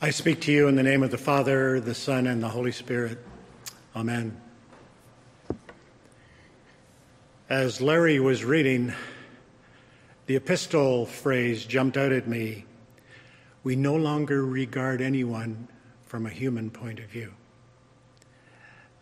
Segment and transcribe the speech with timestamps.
[0.00, 2.70] I speak to you in the name of the Father, the Son, and the Holy
[2.70, 3.18] Spirit.
[3.96, 4.40] Amen.
[7.50, 8.92] As Larry was reading,
[10.26, 12.64] the epistle phrase jumped out at me.
[13.64, 15.66] We no longer regard anyone
[16.06, 17.34] from a human point of view.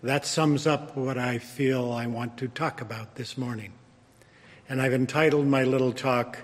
[0.02, 3.74] That sums up what I feel I want to talk about this morning.
[4.66, 6.38] And I've entitled my little talk,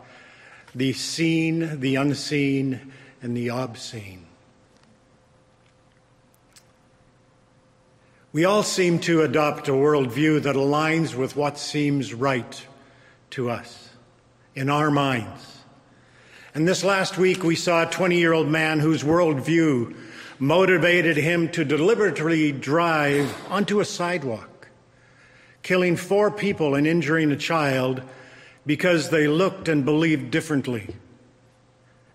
[0.75, 2.93] The Seen, the Unseen,
[3.23, 4.27] and the Obscene.
[8.35, 12.67] We all seem to adopt a worldview that aligns with what seems right
[13.31, 13.91] to us
[14.55, 15.59] in our minds.
[16.55, 19.95] And this last week, we saw a 20 year old man whose worldview
[20.39, 24.69] motivated him to deliberately drive onto a sidewalk,
[25.63, 28.01] killing four people and injuring a child
[28.65, 30.95] because they looked and believed differently.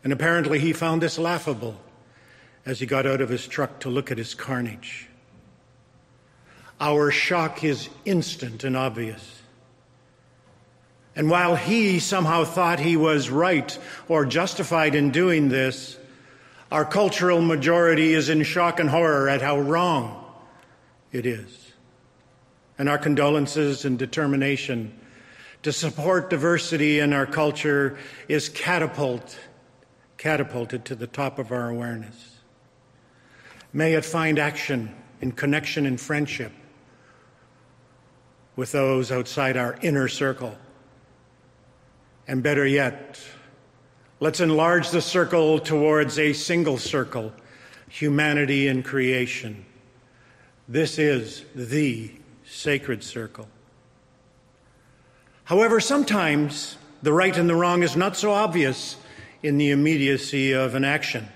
[0.03, 1.79] And apparently, he found this laughable
[2.65, 5.09] as he got out of his truck to look at his carnage.
[6.79, 9.41] Our shock is instant and obvious.
[11.15, 15.97] And while he somehow thought he was right or justified in doing this,
[16.71, 20.23] our cultural majority is in shock and horror at how wrong
[21.11, 21.71] it is.
[22.77, 24.93] And our condolences and determination
[25.63, 29.39] to support diversity in our culture is catapult,
[30.19, 32.37] catapulted to the top of our awareness.
[33.73, 36.51] May it find action in connection and friendship
[38.57, 40.57] with those outside our inner circle.
[42.27, 43.21] And better yet,
[44.19, 47.31] let's enlarge the circle towards a single circle
[47.87, 49.65] humanity and creation.
[50.67, 52.11] This is the
[52.45, 53.47] sacred circle.
[55.45, 58.97] However, sometimes the right and the wrong is not so obvious
[59.41, 61.29] in the immediacy of an action.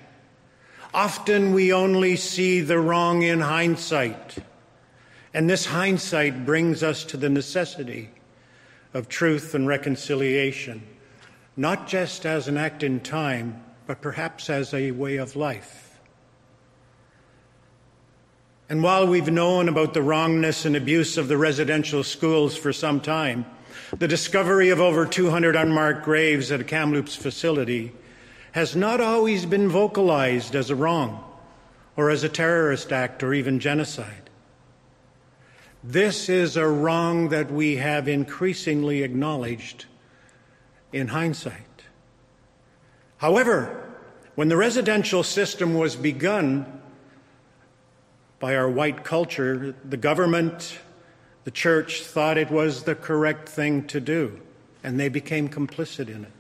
[0.94, 4.40] Often we only see the wrong in hindsight.
[5.34, 8.10] And this hindsight brings us to the necessity
[8.94, 10.84] of truth and reconciliation,
[11.56, 16.00] not just as an act in time, but perhaps as a way of life.
[18.70, 23.02] And while we've known about the wrongness and abuse of the residential schools for some
[23.02, 23.46] time,
[23.98, 27.92] the discovery of over 200 unmarked graves at a Kamloops facility
[28.54, 31.24] has not always been vocalized as a wrong
[31.98, 34.21] or as a terrorist act or even genocide.
[35.84, 39.86] This is a wrong that we have increasingly acknowledged
[40.94, 41.56] in hindsight.
[43.18, 43.84] However,
[44.36, 46.82] when the residential system was begun
[48.40, 50.78] by our white culture, the government,
[51.46, 54.40] the church thought it was the correct thing to do,
[54.84, 56.32] and they became complicit in it.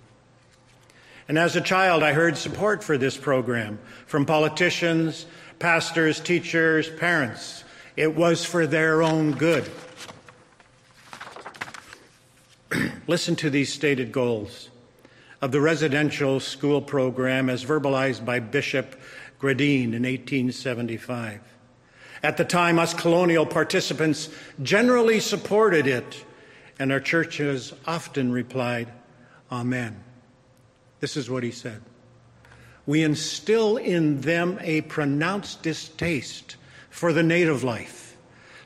[1.28, 5.26] And as a child, I heard support for this program from politicians,
[5.58, 7.64] pastors, teachers, parents.
[7.98, 9.70] It was for their own good.
[13.08, 14.70] Listen to these stated goals
[15.42, 18.96] of the residential school program as verbalized by Bishop
[19.40, 21.42] Grandin in 1875.
[22.24, 24.30] At the time, us colonial participants
[24.62, 26.24] generally supported it,
[26.78, 28.92] and our churches often replied,
[29.52, 30.04] Amen.
[31.00, 31.82] This is what he said.
[32.86, 36.56] We instill in them a pronounced distaste
[36.92, 38.16] for the native life,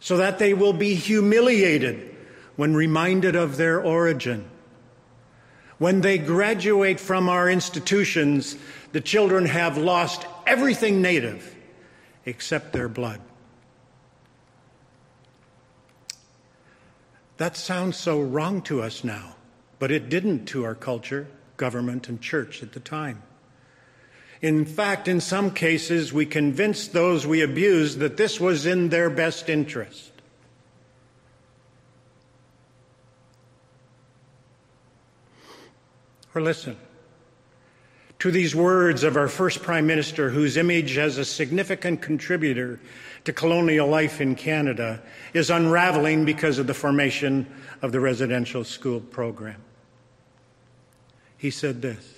[0.01, 2.13] so that they will be humiliated
[2.57, 4.45] when reminded of their origin.
[5.77, 8.57] When they graduate from our institutions,
[8.91, 11.55] the children have lost everything native
[12.25, 13.21] except their blood.
[17.37, 19.35] That sounds so wrong to us now,
[19.77, 23.21] but it didn't to our culture, government, and church at the time.
[24.45, 29.09] In fact, in some cases, we convinced those we abused that this was in their
[29.09, 30.11] best interest.
[36.35, 36.77] Or listen
[38.19, 42.79] to these words of our first Prime Minister, whose image as a significant contributor
[43.23, 45.01] to colonial life in Canada
[45.33, 47.47] is unraveling because of the formation
[47.81, 49.63] of the residential school program.
[51.35, 52.14] He said this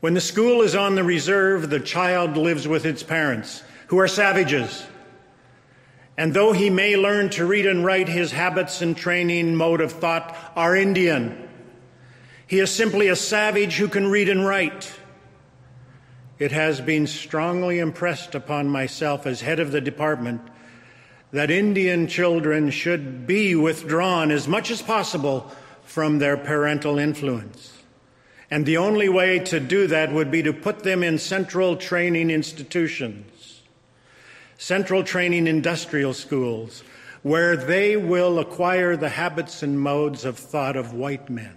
[0.00, 4.06] when the school is on the reserve, the child lives with its parents, who are
[4.06, 4.84] savages.
[6.16, 9.92] And though he may learn to read and write, his habits and training mode of
[9.92, 11.48] thought are Indian.
[12.46, 14.92] He is simply a savage who can read and write.
[16.38, 20.40] It has been strongly impressed upon myself as head of the department
[21.32, 25.50] that Indian children should be withdrawn as much as possible
[25.82, 27.77] from their parental influence
[28.50, 32.30] And the only way to do that would be to put them in central training
[32.30, 33.62] institutions,
[34.56, 36.82] central training industrial schools,
[37.22, 41.54] where they will acquire the habits and modes of thought of white men.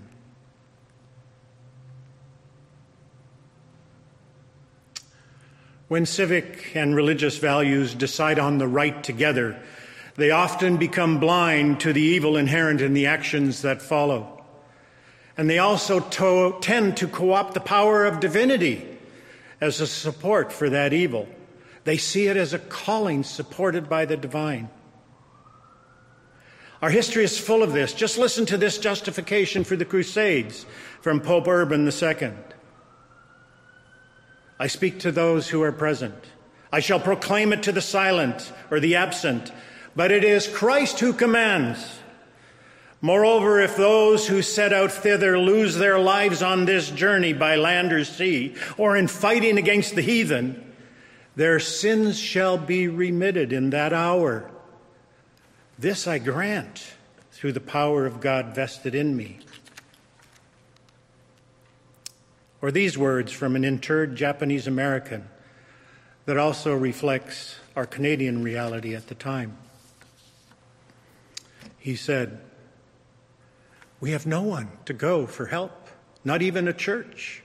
[5.88, 9.62] When civic and religious values decide on the right together,
[10.16, 14.41] they often become blind to the evil inherent in the actions that follow.
[15.42, 18.88] And they also to- tend to co opt the power of divinity
[19.60, 21.28] as a support for that evil.
[21.84, 24.70] They see it as a calling supported by the divine.
[26.80, 27.92] Our history is full of this.
[27.92, 30.68] Just listen to this justification for the Crusades
[31.02, 32.34] from Pope Urban II.
[34.60, 36.24] I speak to those who are present.
[36.72, 39.52] I shall proclaim it to the silent or the absent,
[39.96, 42.01] but it is Christ who commands.
[43.04, 47.92] Moreover, if those who set out thither lose their lives on this journey by land
[47.92, 50.72] or sea, or in fighting against the heathen,
[51.36, 54.52] their sins shall be remitted in that hour.
[55.80, 56.94] This I grant
[57.32, 59.40] through the power of God vested in me.
[62.62, 65.28] Or these words from an interred Japanese American
[66.26, 69.58] that also reflects our Canadian reality at the time.
[71.80, 72.40] He said,
[74.02, 75.88] We have no one to go for help,
[76.26, 77.44] not even a church.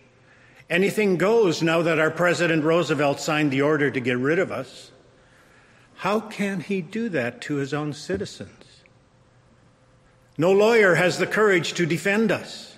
[0.69, 4.91] Anything goes now that our President Roosevelt signed the order to get rid of us.
[5.97, 8.82] How can he do that to his own citizens?
[10.38, 12.76] No lawyer has the courage to defend us.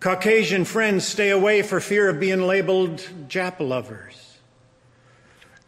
[0.00, 2.98] Caucasian friends stay away for fear of being labeled
[3.28, 4.38] Jap lovers.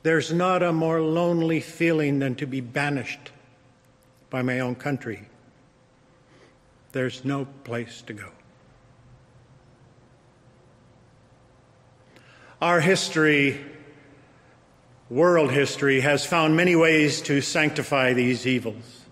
[0.02, 3.30] There's not a more lonely feeling than to be banished
[4.30, 5.28] by my own country.
[6.96, 8.30] There's no place to go.
[12.62, 13.62] Our history
[15.10, 19.02] world history has found many ways to sanctify these evils.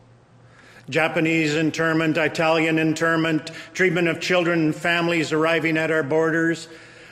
[0.88, 6.68] Japanese internment, Italian internment, treatment of children and families arriving at our borders,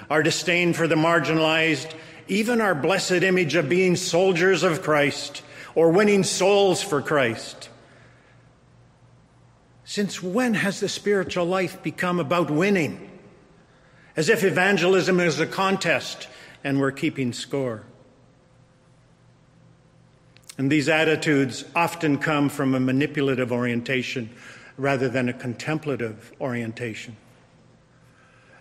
[0.09, 1.93] our disdain for the marginalized,
[2.29, 5.43] even our blessed image of being soldiers of Christ
[5.75, 7.69] or winning souls for Christ.
[9.93, 13.11] Since when has the spiritual life become about winning?
[14.17, 16.29] As if evangelism is a contest
[16.65, 17.83] and we're keeping score.
[20.57, 24.31] And these attitudes often come from a manipulative orientation
[24.79, 27.15] rather than a contemplative orientation.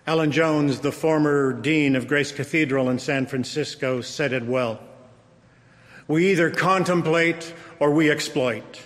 [0.06, 4.82] Alan Jones, the former dean of Grace Cathedral in San Francisco, said it well.
[6.10, 8.82] We either contemplate or we exploit.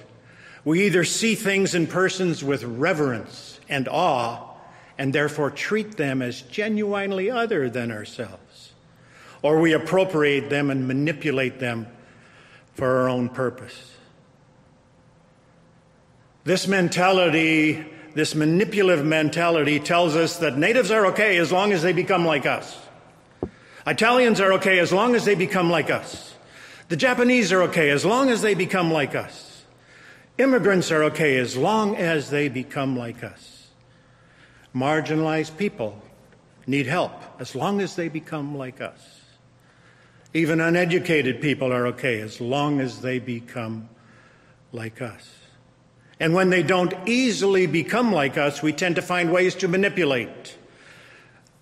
[0.66, 4.56] We either see things and persons with reverence and awe
[4.98, 8.74] and therefore treat them as genuinely other than ourselves,
[9.44, 11.88] or we appropriate them and manipulate them
[12.74, 13.94] for our own purpose.
[16.46, 17.86] This mentality,
[18.16, 22.46] this manipulative mentality, tells us that natives are okay as long as they become like
[22.46, 22.76] us.
[23.86, 26.34] Italians are okay as long as they become like us.
[26.88, 29.55] The Japanese are okay as long as they become like us.
[30.38, 33.68] Immigrants are okay as long as they become like us.
[34.76, 36.02] Marginalized people
[36.68, 39.22] need help as long as they become like us.
[40.34, 43.88] Even uneducated people are okay as long as they become
[44.74, 45.32] like us.
[46.20, 50.58] And when they don't easily become like us, we tend to find ways to manipulate,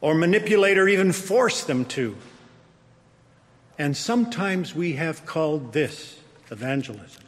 [0.01, 2.15] or manipulate or even force them to.
[3.77, 7.23] And sometimes we have called this evangelism.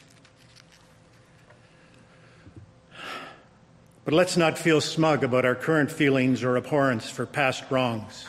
[4.05, 8.25] But let's not feel smug about our current feelings or abhorrence for past wrongs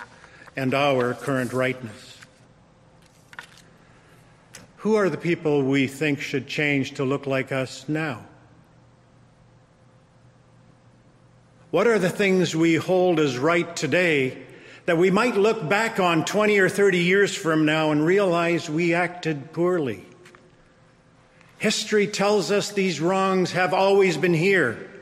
[0.56, 2.16] and our current rightness.
[4.78, 8.24] Who are the people we think should change to look like us now?
[11.70, 14.44] What are the things we hold as right today
[14.86, 18.94] that we might look back on 20 or 30 years from now and realize we
[18.94, 20.06] acted poorly?
[21.58, 24.95] History tells us these wrongs have always been here,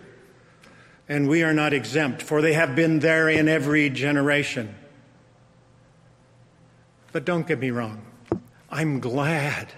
[1.08, 4.74] and we are not exempt, for they have been there in every generation.
[7.12, 8.02] But don't get me wrong.
[8.70, 9.68] I'm glad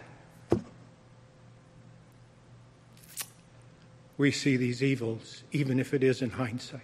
[4.16, 6.82] we see these evils, even if it is in hindsight.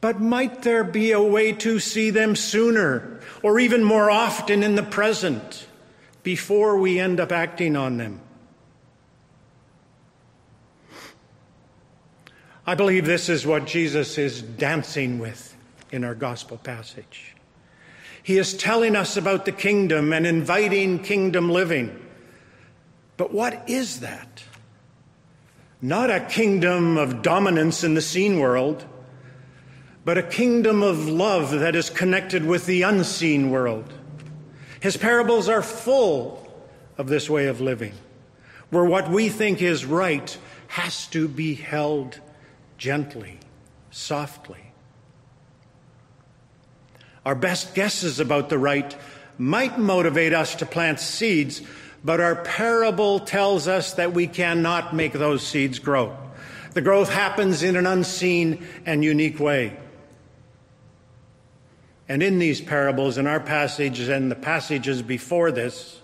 [0.00, 4.74] But might there be a way to see them sooner, or even more often in
[4.74, 5.66] the present,
[6.22, 8.20] before we end up acting on them?
[12.66, 15.54] I believe this is what Jesus is dancing with
[15.92, 17.34] in our gospel passage.
[18.22, 21.94] He is telling us about the kingdom and inviting kingdom living.
[23.18, 24.42] But what is that?
[25.82, 28.86] Not a kingdom of dominance in the seen world,
[30.06, 33.92] but a kingdom of love that is connected with the unseen world.
[34.80, 36.50] His parables are full
[36.96, 37.92] of this way of living,
[38.70, 42.20] where what we think is right has to be held
[42.78, 43.38] gently,
[43.90, 44.72] softly.
[47.24, 48.94] Our best guesses about the right
[49.38, 51.62] might motivate us to plant seeds,
[52.04, 56.16] but our parable tells us that we cannot make those seeds grow.
[56.74, 59.76] The growth happens in an unseen and unique way.
[62.08, 66.00] And in these parables, in our passages and the passages before this,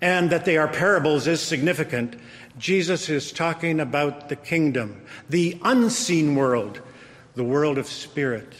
[0.00, 2.16] and that they are parables is significant.
[2.58, 6.80] Jesus is talking about the kingdom, the unseen world,
[7.34, 8.54] the world of spirit,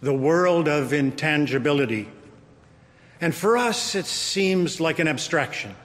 [0.00, 2.08] the world of intangibility.
[3.20, 5.76] And for us, it seems like an abstraction.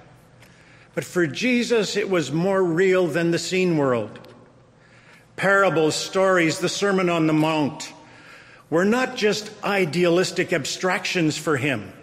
[0.96, 4.20] But for Jesus, it was more real than the seen world.
[5.36, 7.94] Parables, stories, the Sermon on the Mount
[8.72, 11.94] were not just idealistic abstractions for him,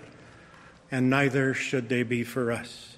[0.92, 2.93] and neither should they be for us.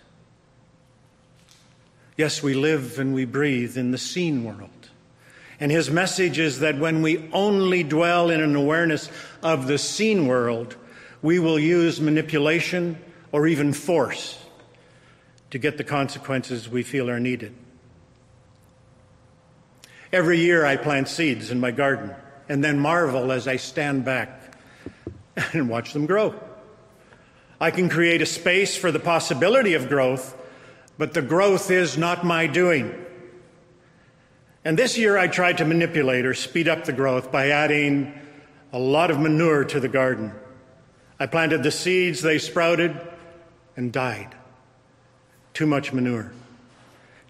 [2.17, 4.71] Yes, we live and we breathe in the seen world.
[5.61, 9.11] And his message is that when we only dwell in an awareness
[9.43, 10.77] of the seen world,
[11.23, 12.99] we will use manipulation
[13.33, 14.43] or even force
[15.51, 17.55] to get the consequences we feel are needed.
[20.13, 22.15] Every year I plant seeds in my garden
[22.49, 24.57] and then marvel as I stand back
[25.53, 26.35] and watch them grow.
[27.61, 30.37] I can create a space for the possibility of growth,
[30.99, 32.95] but the growth is not my doing.
[34.65, 38.13] And this year I tried to manipulate or speed up the growth by adding
[38.73, 40.33] a lot of manure to the garden.
[41.21, 43.01] I planted the seeds, they sprouted
[43.77, 44.35] and died.
[45.55, 46.33] Too much manure,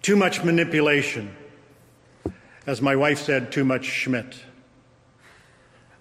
[0.01, 1.35] too much manipulation.
[2.65, 4.35] As my wife said, too much Schmidt.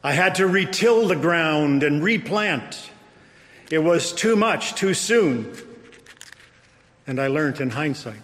[0.03, 2.91] I had to retill the ground and replant.
[3.71, 5.55] It was too much too soon.
[7.07, 8.21] And I learned in hindsight.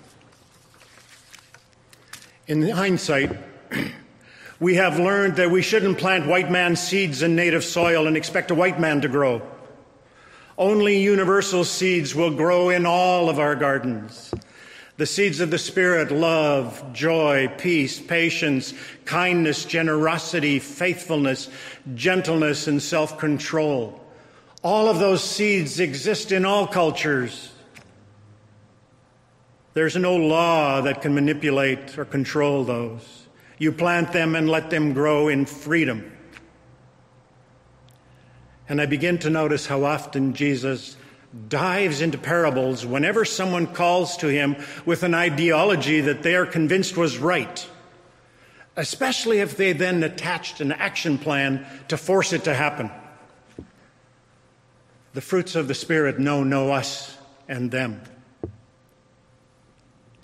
[2.48, 3.38] In hindsight,
[4.60, 8.50] we have learned that we shouldn't plant white man seeds in native soil and expect
[8.50, 9.40] a white man to grow.
[10.58, 14.34] Only universal seeds will grow in all of our gardens.
[14.96, 18.74] The seeds of the Spirit love, joy, peace, patience,
[19.04, 21.48] kindness, generosity, faithfulness,
[21.94, 24.00] gentleness, and self control.
[24.62, 27.51] All of those seeds exist in all cultures.
[29.74, 33.26] There's no law that can manipulate or control those.
[33.58, 36.10] You plant them and let them grow in freedom.
[38.68, 40.96] And I begin to notice how often Jesus
[41.48, 46.96] dives into parables whenever someone calls to him with an ideology that they are convinced
[46.96, 47.66] was right,
[48.76, 52.90] especially if they then attached an action plan to force it to happen.
[55.14, 57.16] The fruits of the Spirit know no us
[57.48, 58.02] and them.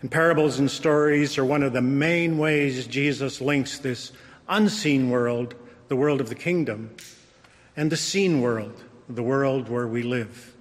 [0.01, 4.13] And parables and stories are one of the main ways Jesus links this
[4.49, 5.55] unseen world,
[5.89, 6.95] the world of the kingdom,
[7.77, 10.55] and the seen world, the world where we live.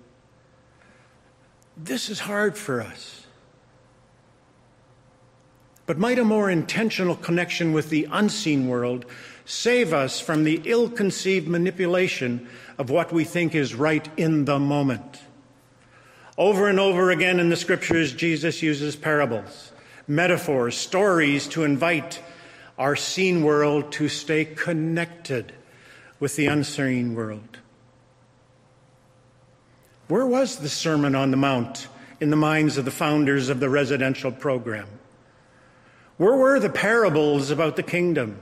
[1.76, 3.28] This is hard for us.
[5.86, 9.06] But might a more intentional connection with the unseen world
[9.46, 14.60] save us from the ill conceived manipulation of what we think is right in the
[14.60, 15.22] moment?
[16.38, 19.72] Over and over again in the scriptures, Jesus uses parables,
[20.08, 22.22] metaphors, stories to invite
[22.78, 25.54] our seen world to stay connected
[26.20, 27.58] with the unseen world.
[30.08, 31.88] Where was the Sermon on the Mount
[32.20, 34.88] in the minds of the founders of the residential program?
[36.18, 38.38] Where were the parables about the kingdom?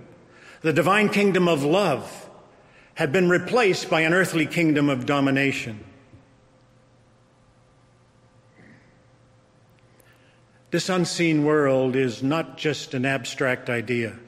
[0.61, 2.29] The divine kingdom of love
[2.95, 5.83] had been replaced by an earthly kingdom of domination.
[10.75, 14.20] This unseen world is not just an abstract idea.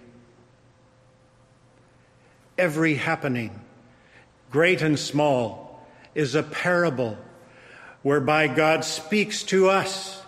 [2.58, 3.60] Every happening,
[4.50, 5.86] great and small,
[6.16, 7.18] is a parable
[8.02, 10.24] whereby God speaks to us.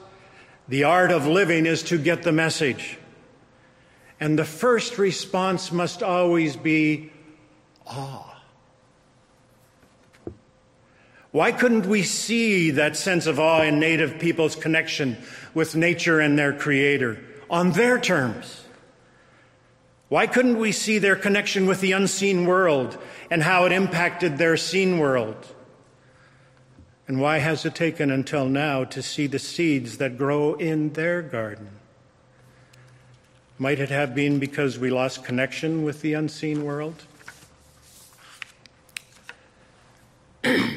[0.68, 2.98] The art of living is to get the message.
[4.20, 7.14] And the first response must always be
[7.88, 8.30] awe.
[11.32, 15.16] Why couldn't we see that sense of awe in native people's connection
[15.54, 18.64] with nature and their creator on their terms?
[20.10, 22.98] Why couldn't we see their connection with the unseen world
[23.30, 25.54] and how it impacted their seen world?
[27.08, 31.22] And why has it taken until now to see the seeds that grow in their
[31.22, 31.70] garden?
[33.58, 37.04] Might it have been because we lost connection with the unseen world?
[40.46, 40.70] awe,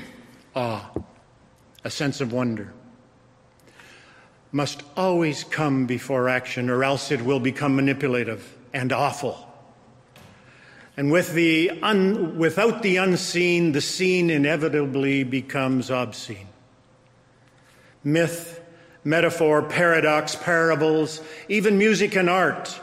[0.57, 0.93] ah,
[1.85, 2.73] a sense of wonder,
[4.53, 9.49] must always come before action, or else it will become manipulative and awful.
[10.97, 16.49] And with the un, without the unseen, the seen inevitably becomes obscene.
[18.05, 18.61] Myth,
[19.03, 22.79] metaphor, paradox, parables, even music and art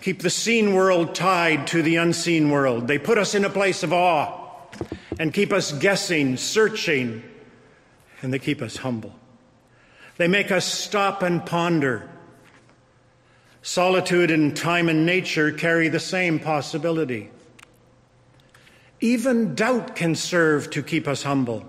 [0.00, 2.86] keep the seen world tied to the unseen world.
[2.86, 4.48] They put us in a place of awe
[5.18, 7.22] and keep us guessing, searching,
[8.22, 9.14] and they keep us humble.
[10.16, 12.08] They make us stop and ponder.
[13.62, 17.30] Solitude and time and nature carry the same possibility.
[19.00, 21.68] Even doubt can serve to keep us humble.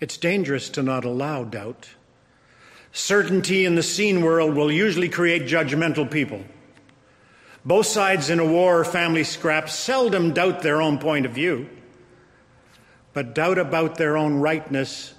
[0.00, 1.90] It's dangerous to not allow doubt.
[2.92, 6.44] Certainty in the seen world will usually create judgmental people.
[7.64, 11.68] Both sides in a war or family scrap seldom doubt their own point of view,
[13.12, 15.12] but doubt about their own rightness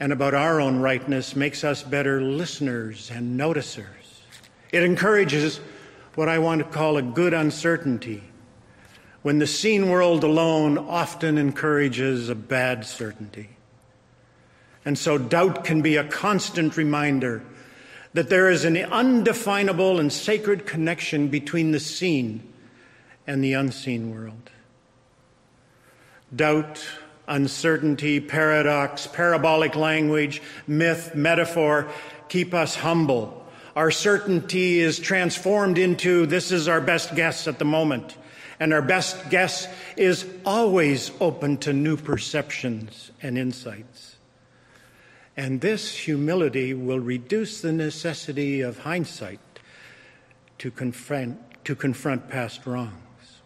[0.00, 3.84] and about our own rightness makes us better listeners and noticers.
[4.72, 5.60] It encourages
[6.14, 8.22] what I want to call a good uncertainty,
[9.22, 13.50] when the seen world alone often encourages a bad certainty.
[14.84, 17.42] And so doubt can be a constant reminder
[18.14, 22.42] that there is an undefinable and sacred connection between the seen
[23.26, 24.50] and the unseen world.
[26.34, 26.84] Doubt,
[27.28, 31.88] uncertainty, paradox, parabolic language, myth, metaphor
[32.28, 33.46] keep us humble.
[33.76, 38.16] Our certainty is transformed into this is our best guess at the moment.
[38.60, 44.16] And our best guess is always open to new perceptions and insights.
[45.36, 49.38] And this humility will reduce the necessity of hindsight
[50.58, 52.94] to confront, to confront past wrongs.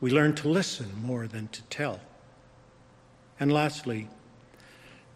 [0.00, 2.00] We learn to listen more than to tell.
[3.42, 4.06] And lastly,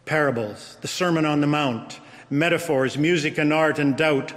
[0.05, 4.33] parables, the Sermon on the Mount, metaphors, music and art and doubt,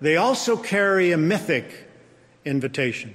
[0.00, 1.88] they also carry a mythic
[2.44, 3.12] invitation.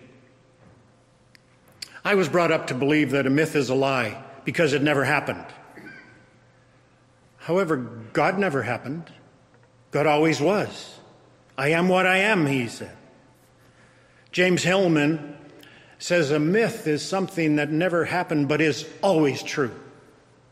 [2.04, 5.06] I was brought up to believe that a myth is a lie because it never
[5.06, 5.46] happened.
[7.38, 9.10] However, God never happened.
[9.92, 11.00] God always was.
[11.58, 12.98] I am what I am, he said.
[14.34, 15.38] James Hillman
[15.98, 19.72] says a myth is something that never happened but is always true,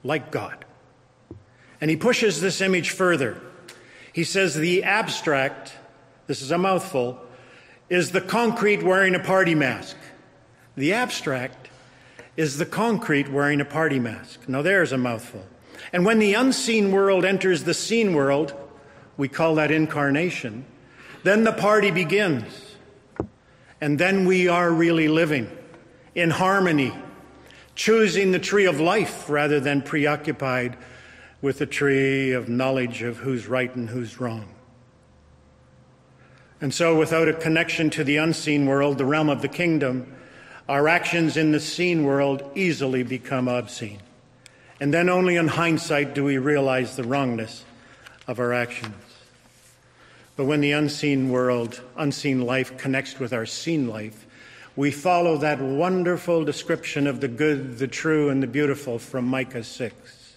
[0.07, 0.65] like God.
[1.79, 3.39] And he pushes this image further.
[4.13, 5.73] He says the abstract,
[6.25, 7.19] this is a mouthful,
[7.89, 9.95] is the concrete wearing a party mask.
[10.75, 11.69] The abstract
[12.35, 14.47] is the concrete wearing a party mask.
[14.47, 15.45] Now, there's a mouthful.
[15.93, 18.53] And when the unseen world enters the seen world,
[19.17, 20.65] we call that incarnation,
[21.23, 22.75] then the party begins.
[23.81, 25.49] And then we are really living
[26.15, 26.93] in harmony,
[27.77, 30.75] choosing the tree of life rather than preoccupied
[31.43, 34.49] with the tree of knowledge of who's right and who's wrong.
[36.59, 40.11] And so, without a connection to the unseen world, the realm of the kingdom,
[40.67, 44.01] our actions in the seen world easily become obscene.
[44.81, 47.63] And then only in hindsight do we realize the wrongness
[48.27, 48.95] of our actions.
[50.35, 54.26] But when the unseen world, unseen life connects with our seen life,
[54.77, 59.63] we follow that wonderful description of the good, the true, and the beautiful from Micah
[59.63, 60.35] 6.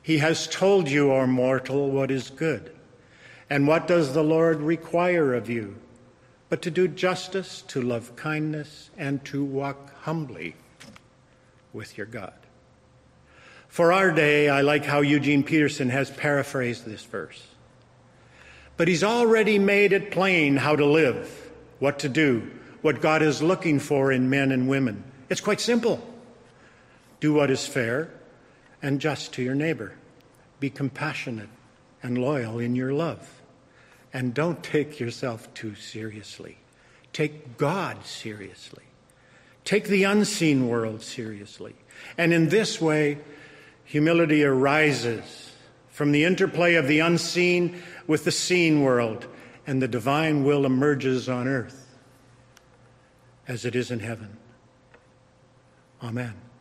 [0.00, 2.72] He has told you, O mortal, what is good.
[3.50, 5.76] And what does the Lord require of you?
[6.48, 10.54] But to do justice, to love kindness, and to walk humbly
[11.72, 12.34] with your God.
[13.66, 17.48] For our day, I like how Eugene Peterson has paraphrased this verse.
[18.76, 22.48] But he's already made it plain how to live, what to do,
[22.82, 25.04] what God is looking for in men and women.
[25.28, 26.06] It's quite simple.
[27.20, 28.10] Do what is fair
[28.82, 29.92] and just to your neighbor.
[30.60, 31.48] Be compassionate
[32.02, 33.40] and loyal in your love.
[34.12, 36.58] And don't take yourself too seriously.
[37.12, 38.84] Take God seriously.
[39.64, 41.74] Take the unseen world seriously.
[42.18, 43.18] And in this way,
[43.92, 45.52] Humility arises
[45.90, 49.26] from the interplay of the unseen with the seen world,
[49.66, 51.81] and the divine will emerges on earth
[53.52, 54.38] as it is in heaven.
[56.02, 56.51] Amen.